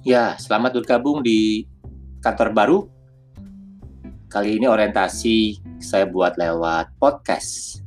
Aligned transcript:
Ya, 0.00 0.32
selamat 0.40 0.80
bergabung 0.80 1.20
di 1.20 1.68
kantor 2.24 2.56
baru. 2.56 2.78
Kali 4.32 4.56
ini 4.56 4.64
orientasi 4.64 5.60
saya 5.76 6.08
buat 6.08 6.40
lewat 6.40 6.96
podcast. 6.96 7.84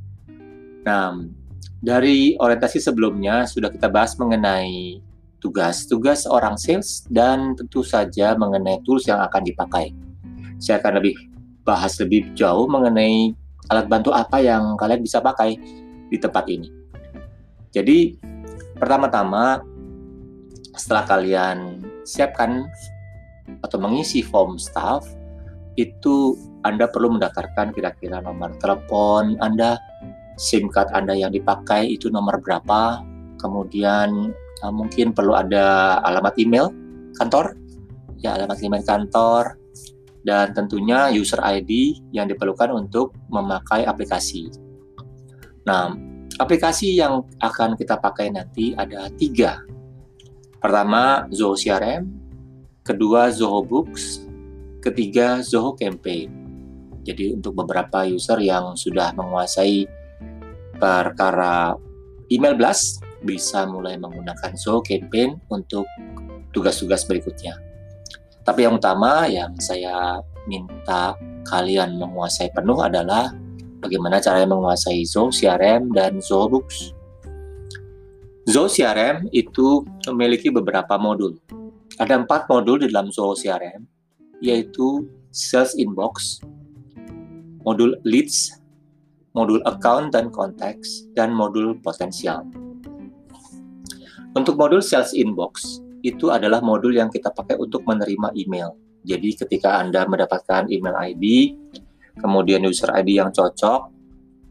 Nah, 0.86 1.26
dari 1.82 2.38
orientasi 2.38 2.78
sebelumnya 2.78 3.50
sudah 3.50 3.74
kita 3.74 3.90
bahas 3.90 4.14
mengenai 4.22 5.02
tugas-tugas 5.42 6.30
orang 6.30 6.54
sales 6.54 7.02
dan 7.10 7.58
tentu 7.58 7.82
saja 7.82 8.38
mengenai 8.38 8.78
tools 8.86 9.10
yang 9.10 9.18
akan 9.18 9.42
dipakai. 9.50 9.90
Saya 10.62 10.86
akan 10.86 11.02
lebih 11.02 11.18
bahas 11.66 11.98
lebih 11.98 12.30
jauh 12.38 12.70
mengenai 12.70 13.34
alat 13.74 13.90
bantu 13.90 14.14
apa 14.14 14.38
yang 14.38 14.78
kalian 14.78 15.02
bisa 15.02 15.18
pakai 15.18 15.58
di 16.14 16.18
tempat 16.22 16.46
ini. 16.46 16.70
Jadi, 17.74 18.22
pertama-tama 18.78 19.66
setelah 20.78 21.10
kalian 21.10 21.90
siapkan 22.04 22.68
atau 23.64 23.78
mengisi 23.80 24.24
form 24.24 24.56
staff 24.56 25.04
itu 25.76 26.38
Anda 26.64 26.88
perlu 26.88 27.18
mendaftarkan 27.18 27.74
kira-kira 27.74 28.22
nomor 28.22 28.56
telepon 28.62 29.36
Anda, 29.42 29.76
SIM 30.38 30.70
card 30.70 30.94
Anda 30.94 31.18
yang 31.18 31.34
dipakai 31.34 31.90
itu 31.90 32.08
nomor 32.14 32.40
berapa, 32.40 33.02
kemudian 33.42 34.32
uh, 34.62 34.74
mungkin 34.74 35.12
perlu 35.12 35.34
ada 35.34 35.98
alamat 36.06 36.38
email 36.40 36.70
kantor, 37.18 37.58
ya 38.22 38.38
alamat 38.38 38.58
email 38.62 38.84
kantor, 38.86 39.58
dan 40.24 40.56
tentunya 40.56 41.12
user 41.12 41.42
ID 41.44 42.00
yang 42.16 42.32
diperlukan 42.32 42.72
untuk 42.72 43.12
memakai 43.28 43.84
aplikasi. 43.84 44.48
Nah, 45.68 45.92
aplikasi 46.40 46.96
yang 46.96 47.28
akan 47.44 47.76
kita 47.76 48.00
pakai 48.00 48.32
nanti 48.32 48.72
ada 48.78 49.12
tiga 49.20 49.64
Pertama, 50.64 51.28
Zoho 51.28 51.60
CRM, 51.60 52.08
kedua 52.88 53.28
Zoho 53.36 53.68
Books, 53.68 54.24
ketiga 54.80 55.44
Zoho 55.44 55.76
Campaign. 55.76 56.32
Jadi 57.04 57.36
untuk 57.36 57.52
beberapa 57.52 58.08
user 58.08 58.40
yang 58.40 58.72
sudah 58.80 59.12
menguasai 59.12 59.84
perkara 60.80 61.76
email 62.32 62.56
blast 62.56 63.04
bisa 63.28 63.68
mulai 63.68 64.00
menggunakan 64.00 64.56
Zoho 64.56 64.80
Campaign 64.80 65.36
untuk 65.52 65.84
tugas-tugas 66.56 67.04
berikutnya. 67.12 67.60
Tapi 68.48 68.64
yang 68.64 68.80
utama 68.80 69.28
yang 69.28 69.52
saya 69.60 70.24
minta 70.48 71.12
kalian 71.44 72.00
menguasai 72.00 72.56
penuh 72.56 72.80
adalah 72.80 73.36
bagaimana 73.84 74.24
caranya 74.24 74.56
menguasai 74.56 75.04
Zoho 75.04 75.28
CRM 75.28 75.92
dan 75.92 76.24
Zoho 76.24 76.48
Books. 76.48 76.96
Zoho 78.44 78.68
CRM 78.68 79.32
itu 79.32 79.88
memiliki 80.12 80.52
beberapa 80.52 81.00
modul. 81.00 81.40
Ada 81.96 82.20
empat 82.28 82.52
modul 82.52 82.84
di 82.84 82.92
dalam 82.92 83.08
Zoho 83.08 83.40
CRM, 83.40 83.88
yaitu 84.44 85.08
Sales 85.32 85.72
Inbox, 85.80 86.44
modul 87.64 87.96
Leads, 88.04 88.60
modul 89.32 89.64
Account 89.64 90.12
dan 90.12 90.28
Contacts, 90.28 91.08
dan 91.16 91.32
modul 91.32 91.80
Potensial. 91.80 92.44
Untuk 94.36 94.60
modul 94.60 94.84
Sales 94.84 95.16
Inbox, 95.16 95.80
itu 96.04 96.28
adalah 96.28 96.60
modul 96.60 96.92
yang 97.00 97.08
kita 97.08 97.32
pakai 97.32 97.56
untuk 97.56 97.88
menerima 97.88 98.36
email. 98.36 98.76
Jadi 99.08 99.40
ketika 99.40 99.80
Anda 99.80 100.04
mendapatkan 100.04 100.68
email 100.68 101.00
ID, 101.00 101.56
kemudian 102.20 102.68
user 102.68 102.92
ID 102.92 103.24
yang 103.24 103.32
cocok, 103.32 103.88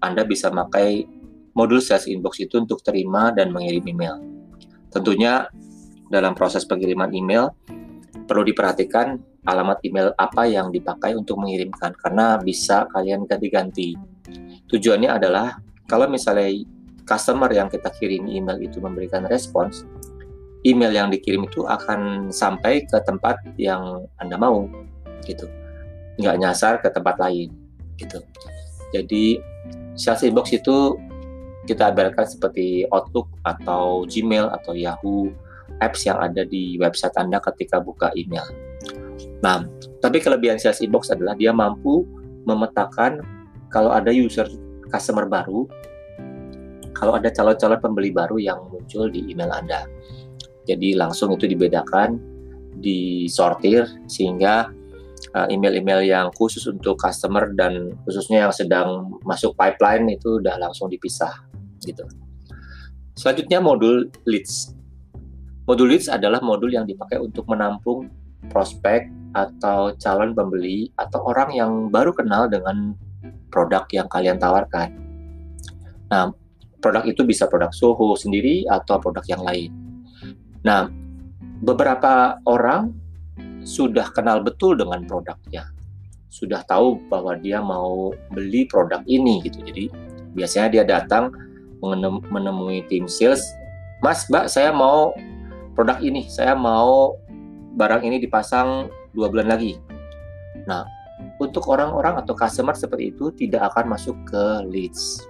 Anda 0.01 0.25
bisa 0.25 0.49
pakai 0.49 1.05
modul 1.53 1.81
sales 1.81 2.09
inbox 2.09 2.41
itu 2.41 2.61
untuk 2.61 2.81
terima 2.81 3.33
dan 3.33 3.53
mengirim 3.53 3.85
email. 3.85 4.17
Tentunya 4.93 5.49
dalam 6.13 6.37
proses 6.37 6.69
pengiriman 6.69 7.13
email 7.17 7.53
perlu 8.29 8.45
diperhatikan 8.45 9.17
alamat 9.49 9.83
email 9.83 10.15
apa 10.21 10.47
yang 10.47 10.71
dipakai 10.71 11.17
untuk 11.19 11.41
mengirimkan 11.41 11.97
karena 11.99 12.39
bisa 12.39 12.87
kalian 12.93 13.27
ganti-ganti. 13.27 13.99
Tujuannya 14.71 15.11
adalah 15.11 15.59
kalau 15.91 16.07
misalnya 16.07 16.49
customer 17.05 17.51
yang 17.51 17.67
kita 17.67 17.91
kirim 17.99 18.31
email 18.31 18.57
itu 18.63 18.79
memberikan 18.79 19.27
respons, 19.27 19.83
email 20.63 20.95
yang 20.95 21.11
dikirim 21.11 21.43
itu 21.45 21.67
akan 21.67 22.31
sampai 22.31 22.87
ke 22.87 22.99
tempat 23.03 23.43
yang 23.59 24.07
Anda 24.23 24.39
mau 24.39 24.71
gitu. 25.27 25.51
Nggak 26.23 26.37
nyasar 26.39 26.73
ke 26.79 26.89
tempat 26.95 27.19
lain 27.19 27.51
gitu. 27.99 28.23
Jadi 28.95 29.43
sales 29.99 30.23
inbox 30.23 30.55
itu 30.55 30.95
kita 31.67 31.95
ibaratkan 31.95 32.27
seperti 32.27 32.87
Outlook 32.91 33.31
atau 33.47 34.03
Gmail 34.07 34.51
atau 34.51 34.75
Yahoo 34.75 35.31
apps 35.79 36.05
yang 36.07 36.19
ada 36.19 36.43
di 36.43 36.77
website 36.79 37.15
Anda 37.15 37.39
ketika 37.39 37.79
buka 37.79 38.11
email. 38.19 38.45
Nah, 39.43 39.67
tapi 40.03 40.19
kelebihan 40.19 40.59
Sales 40.59 40.83
Inbox 40.83 41.11
adalah 41.11 41.39
dia 41.39 41.55
mampu 41.55 42.07
memetakan 42.47 43.23
kalau 43.71 43.95
ada 43.95 44.11
user 44.11 44.47
customer 44.91 45.27
baru, 45.31 45.67
kalau 46.95 47.19
ada 47.19 47.31
calon-calon 47.31 47.79
pembeli 47.79 48.11
baru 48.11 48.37
yang 48.43 48.59
muncul 48.71 49.07
di 49.11 49.31
email 49.31 49.51
Anda. 49.55 49.87
Jadi 50.67 50.95
langsung 50.95 51.35
itu 51.35 51.47
dibedakan, 51.51 52.19
disortir 52.79 53.87
sehingga 54.07 54.71
uh, 55.35 55.47
email-email 55.51 56.07
yang 56.07 56.27
khusus 56.35 56.67
untuk 56.71 56.99
customer 56.99 57.51
dan 57.55 57.95
khususnya 58.07 58.47
yang 58.47 58.55
sedang 58.55 59.19
masuk 59.27 59.55
pipeline 59.59 60.07
itu 60.15 60.39
udah 60.39 60.59
langsung 60.59 60.87
dipisah 60.87 61.52
gitu. 61.85 62.07
Selanjutnya 63.19 63.61
modul 63.61 64.09
leads. 64.25 64.73
Modul 65.69 65.95
leads 65.95 66.09
adalah 66.09 66.41
modul 66.43 66.73
yang 66.73 66.89
dipakai 66.89 67.21
untuk 67.21 67.47
menampung 67.47 68.11
prospek 68.51 69.07
atau 69.33 69.95
calon 69.97 70.35
pembeli 70.35 70.91
atau 70.99 71.23
orang 71.25 71.55
yang 71.55 71.73
baru 71.89 72.13
kenal 72.13 72.51
dengan 72.51 72.97
produk 73.53 73.87
yang 73.93 74.09
kalian 74.09 74.41
tawarkan. 74.41 74.91
Nah, 76.11 76.33
produk 76.83 77.07
itu 77.07 77.23
bisa 77.23 77.47
produk 77.47 77.71
Soho 77.71 78.19
sendiri 78.19 78.67
atau 78.67 78.99
produk 78.99 79.25
yang 79.29 79.41
lain. 79.45 79.71
Nah, 80.67 80.91
beberapa 81.63 82.43
orang 82.45 82.91
sudah 83.63 84.11
kenal 84.11 84.43
betul 84.43 84.75
dengan 84.75 85.07
produknya, 85.07 85.71
sudah 86.27 86.67
tahu 86.67 86.99
bahwa 87.07 87.39
dia 87.39 87.63
mau 87.63 88.11
beli 88.35 88.67
produk 88.67 89.01
ini 89.07 89.39
gitu. 89.47 89.63
Jadi 89.63 89.85
biasanya 90.35 90.69
dia 90.69 90.85
datang 90.85 91.31
menemui 92.31 92.87
tim 92.87 93.11
sales, 93.11 93.43
Mas, 94.03 94.27
Mbak, 94.27 94.51
saya 94.51 94.71
mau 94.71 95.15
produk 95.79 95.99
ini, 96.03 96.27
saya 96.27 96.55
mau 96.55 97.15
barang 97.79 98.03
ini 98.03 98.19
dipasang 98.19 98.91
dua 99.15 99.31
bulan 99.31 99.51
lagi. 99.51 99.79
Nah, 100.67 100.83
untuk 101.39 101.67
orang-orang 101.71 102.19
atau 102.19 102.35
customer 102.35 102.75
seperti 102.75 103.15
itu 103.15 103.31
tidak 103.35 103.75
akan 103.75 103.95
masuk 103.95 104.15
ke 104.27 104.45
leads, 104.67 105.23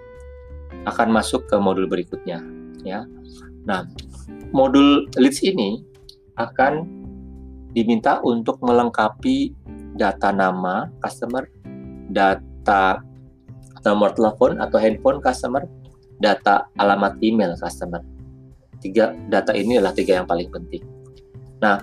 akan 0.88 1.12
masuk 1.12 1.44
ke 1.48 1.56
modul 1.60 1.84
berikutnya, 1.84 2.40
ya. 2.84 3.04
Nah, 3.69 3.88
modul 4.56 5.08
leads 5.20 5.44
ini 5.44 5.84
akan 6.40 6.88
diminta 7.72 8.20
untuk 8.24 8.60
melengkapi 8.64 9.52
data 9.96 10.32
nama 10.32 10.88
customer, 11.00 11.44
data 12.08 13.00
nomor 13.84 14.14
telepon 14.14 14.62
atau 14.62 14.78
handphone 14.80 15.20
customer, 15.20 15.64
data 16.22 16.70
alamat 16.78 17.18
email 17.18 17.58
customer. 17.58 17.98
Tiga 18.78 19.10
data 19.26 19.50
ini 19.52 19.82
adalah 19.82 19.94
tiga 19.94 20.22
yang 20.22 20.26
paling 20.30 20.46
penting. 20.50 20.86
Nah, 21.58 21.82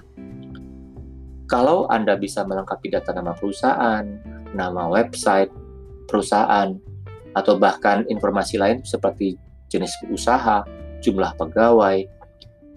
kalau 1.52 1.88
Anda 1.92 2.16
bisa 2.16 2.48
melengkapi 2.48 2.92
data 2.92 3.12
nama 3.12 3.36
perusahaan, 3.36 4.04
nama 4.56 4.88
website 4.88 5.52
perusahaan, 6.08 6.76
atau 7.36 7.60
bahkan 7.60 8.08
informasi 8.08 8.60
lain 8.60 8.82
seperti 8.84 9.36
jenis 9.70 9.94
usaha, 10.10 10.66
jumlah 11.00 11.36
pegawai, 11.38 12.04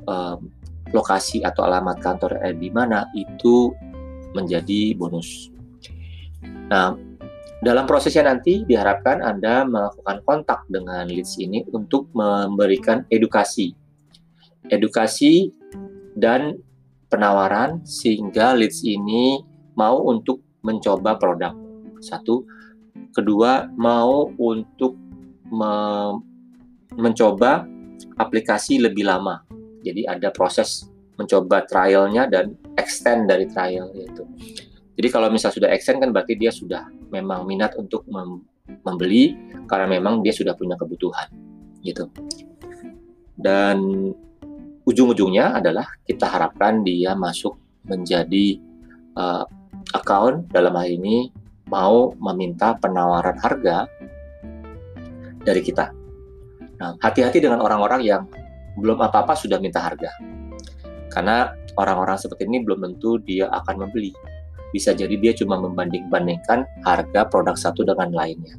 um, 0.07 0.51
lokasi 0.93 1.41
atau 1.41 1.65
alamat 1.65 1.99
kantor 2.05 2.37
di 2.61 2.69
mana 2.69 3.09
itu 3.17 3.73
menjadi 4.37 4.97
bonus. 4.97 5.49
Nah, 6.69 6.97
dalam 7.63 7.87
prosesnya 7.87 8.27
nanti 8.27 8.67
diharapkan 8.67 9.23
Anda 9.23 9.63
melakukan 9.63 10.19
kontak 10.27 10.67
dengan 10.67 11.07
leads 11.07 11.39
ini 11.39 11.63
untuk 11.71 12.11
memberikan 12.11 13.07
edukasi. 13.07 13.71
Edukasi 14.67 15.55
dan 16.19 16.59
penawaran 17.07 17.87
sehingga 17.87 18.59
leads 18.59 18.83
ini 18.83 19.39
mau 19.79 20.03
untuk 20.11 20.43
mencoba 20.67 21.15
produk. 21.23 21.55
Satu, 22.03 22.43
kedua 23.15 23.71
mau 23.79 24.27
untuk 24.43 24.99
me 25.55 25.73
mencoba 26.99 27.63
aplikasi 28.19 28.83
lebih 28.83 29.07
lama. 29.07 29.47
Jadi 29.87 30.03
ada 30.03 30.35
proses 30.35 30.91
mencoba 31.15 31.63
trialnya 31.63 32.27
dan 32.27 32.59
extend 32.75 33.31
dari 33.31 33.47
trial 33.47 33.87
yaitu. 33.95 34.27
Jadi 35.03 35.11
kalau 35.11 35.35
misal 35.35 35.51
sudah 35.51 35.67
extend 35.75 35.99
kan 35.99 36.15
berarti 36.15 36.39
dia 36.39 36.55
sudah 36.55 36.87
memang 37.11 37.43
minat 37.43 37.75
untuk 37.75 38.07
mem 38.07 38.47
membeli 38.87 39.35
karena 39.67 39.99
memang 39.99 40.23
dia 40.23 40.31
sudah 40.31 40.55
punya 40.55 40.79
kebutuhan 40.79 41.27
gitu. 41.83 42.07
Dan 43.35 43.83
ujung-ujungnya 44.87 45.59
adalah 45.59 45.91
kita 46.07 46.31
harapkan 46.31 46.87
dia 46.87 47.19
masuk 47.19 47.59
menjadi 47.83 48.63
uh, 49.19 49.43
account 49.91 50.47
dalam 50.55 50.71
hal 50.79 50.87
ini 50.87 51.35
mau 51.67 52.15
meminta 52.23 52.79
penawaran 52.79 53.35
harga 53.43 53.91
dari 55.43 55.67
kita. 55.67 55.91
Nah, 56.79 56.95
hati-hati 57.03 57.43
dengan 57.43 57.59
orang-orang 57.59 58.07
yang 58.07 58.23
belum 58.79 59.03
apa-apa 59.03 59.35
sudah 59.35 59.59
minta 59.59 59.83
harga. 59.83 60.15
Karena 61.11 61.51
orang-orang 61.75 62.23
seperti 62.23 62.47
ini 62.47 62.63
belum 62.63 62.79
tentu 62.87 63.19
dia 63.19 63.51
akan 63.51 63.83
membeli. 63.83 64.15
Bisa 64.73 64.97
jadi 64.97 65.13
dia 65.21 65.37
cuma 65.37 65.61
membanding-bandingkan 65.61 66.65
harga 66.83 67.29
produk 67.29 67.55
satu 67.55 67.85
dengan 67.85 68.11
lainnya. 68.11 68.57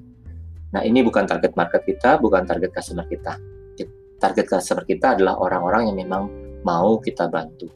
Nah, 0.74 0.82
ini 0.86 1.02
bukan 1.02 1.26
target 1.26 1.54
market 1.58 1.86
kita, 1.86 2.22
bukan 2.22 2.46
target 2.46 2.74
customer 2.74 3.06
kita. 3.10 3.38
Target 4.22 4.48
customer 4.48 4.88
kita 4.88 5.20
adalah 5.20 5.36
orang-orang 5.36 5.92
yang 5.92 5.98
memang 6.00 6.24
mau 6.64 6.96
kita 7.02 7.28
bantu. 7.28 7.68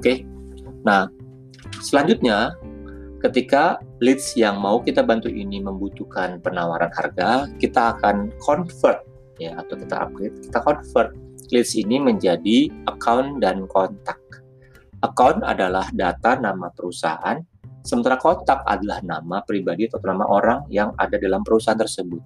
Oke. 0.00 0.26
Nah, 0.82 1.06
selanjutnya 1.78 2.58
ketika 3.22 3.78
leads 4.02 4.34
yang 4.34 4.58
mau 4.58 4.82
kita 4.82 5.06
bantu 5.06 5.30
ini 5.30 5.62
membutuhkan 5.62 6.42
penawaran 6.42 6.90
harga, 6.90 7.46
kita 7.62 7.94
akan 7.94 8.34
convert 8.42 9.06
ya 9.38 9.54
atau 9.56 9.78
kita 9.78 9.94
upgrade, 10.02 10.36
kita 10.50 10.58
convert 10.60 11.14
leads 11.54 11.78
ini 11.78 12.02
menjadi 12.02 12.66
account 12.90 13.38
dan 13.38 13.70
kontak. 13.70 14.18
Account 15.06 15.46
adalah 15.46 15.86
data 15.94 16.34
nama 16.34 16.66
perusahaan, 16.74 17.38
sementara 17.86 18.18
kontak 18.18 18.66
adalah 18.66 18.98
nama 19.06 19.38
pribadi 19.46 19.86
atau 19.86 20.02
nama 20.02 20.26
orang 20.26 20.66
yang 20.66 20.90
ada 20.98 21.14
dalam 21.14 21.46
perusahaan 21.46 21.78
tersebut. 21.78 22.18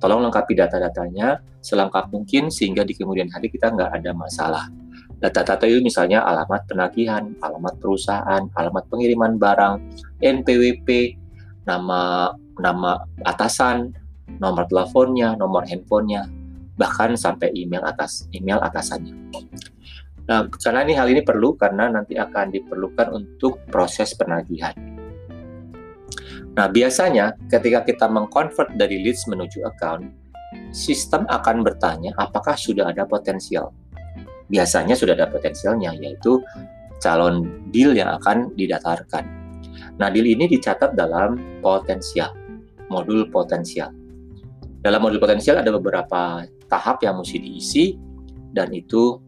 Tolong 0.00 0.24
lengkapi 0.24 0.56
data-datanya 0.56 1.44
selengkap 1.60 2.08
mungkin 2.08 2.48
sehingga 2.48 2.88
di 2.88 2.96
kemudian 2.96 3.28
hari 3.28 3.52
kita 3.52 3.68
nggak 3.68 4.00
ada 4.00 4.16
masalah. 4.16 4.64
Data-data 5.20 5.68
itu 5.68 5.84
misalnya 5.84 6.24
alamat 6.24 6.64
penagihan, 6.64 7.36
alamat 7.44 7.76
perusahaan, 7.76 8.40
alamat 8.56 8.88
pengiriman 8.88 9.36
barang, 9.36 9.76
NPWP, 10.24 11.20
nama 11.68 12.32
nama 12.56 13.04
atasan, 13.28 13.92
nomor 14.40 14.64
teleponnya, 14.72 15.36
nomor 15.36 15.68
handphonenya, 15.68 16.24
bahkan 16.80 17.12
sampai 17.12 17.52
email 17.52 17.84
atas 17.84 18.24
email 18.32 18.56
atasannya. 18.64 19.12
Nah, 20.28 20.46
karena 20.52 20.80
ini 20.84 20.94
hal 20.94 21.08
ini 21.08 21.22
perlu 21.24 21.56
karena 21.56 21.88
nanti 21.88 22.18
akan 22.18 22.52
diperlukan 22.52 23.08
untuk 23.14 23.62
proses 23.70 24.12
penagihan. 24.14 24.74
Nah, 26.54 26.66
biasanya 26.66 27.38
ketika 27.46 27.86
kita 27.86 28.06
mengkonvert 28.10 28.74
dari 28.74 29.00
leads 29.00 29.24
menuju 29.30 29.62
account, 29.64 30.10
sistem 30.74 31.26
akan 31.30 31.62
bertanya 31.62 32.10
apakah 32.18 32.58
sudah 32.58 32.90
ada 32.90 33.06
potensial. 33.06 33.70
Biasanya 34.50 34.98
sudah 34.98 35.14
ada 35.14 35.30
potensialnya, 35.30 35.94
yaitu 35.94 36.42
calon 36.98 37.64
deal 37.70 37.94
yang 37.94 38.10
akan 38.18 38.50
didatarkan. 38.58 39.24
Nah, 40.02 40.10
deal 40.10 40.26
ini 40.26 40.50
dicatat 40.50 40.98
dalam 40.98 41.38
potensial, 41.62 42.34
modul 42.90 43.30
potensial. 43.30 43.94
Dalam 44.80 45.00
modul 45.04 45.20
potensial 45.22 45.60
ada 45.60 45.70
beberapa 45.70 46.42
tahap 46.66 47.04
yang 47.04 47.20
mesti 47.20 47.36
diisi 47.36 47.94
dan 48.50 48.74
itu 48.74 49.20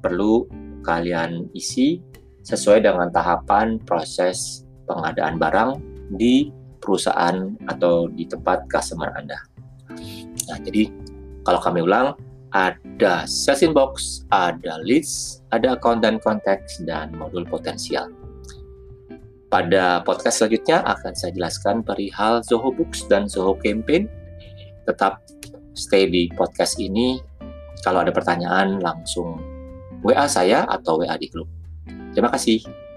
perlu 0.00 0.46
kalian 0.86 1.50
isi 1.52 2.00
sesuai 2.46 2.86
dengan 2.86 3.12
tahapan 3.12 3.76
proses 3.84 4.64
pengadaan 4.88 5.36
barang 5.36 5.70
di 6.16 6.48
perusahaan 6.80 7.52
atau 7.68 8.08
di 8.08 8.24
tempat 8.24 8.64
customer 8.72 9.12
Anda. 9.18 9.36
Nah, 10.48 10.58
jadi 10.64 10.88
kalau 11.44 11.60
kami 11.60 11.84
ulang, 11.84 12.16
ada 12.56 13.28
sales 13.28 13.60
inbox, 13.60 14.24
ada 14.32 14.80
leads, 14.80 15.44
ada 15.52 15.76
account 15.76 16.00
dan 16.00 16.16
konteks, 16.16 16.80
dan 16.88 17.12
modul 17.12 17.44
potensial. 17.44 18.08
Pada 19.48 20.04
podcast 20.04 20.44
selanjutnya 20.44 20.84
akan 20.84 21.12
saya 21.16 21.32
jelaskan 21.32 21.80
perihal 21.80 22.44
Zoho 22.44 22.68
Books 22.72 23.08
dan 23.08 23.28
Zoho 23.28 23.56
Campaign. 23.60 24.08
Tetap 24.84 25.24
stay 25.72 26.08
di 26.08 26.28
podcast 26.36 26.76
ini. 26.76 27.20
Kalau 27.80 28.04
ada 28.04 28.12
pertanyaan 28.12 28.76
langsung 28.80 29.40
WA 30.02 30.26
saya 30.30 30.64
atau 30.66 31.02
WA 31.02 31.14
di 31.18 31.26
grup. 31.30 31.48
Terima 32.14 32.30
kasih. 32.30 32.87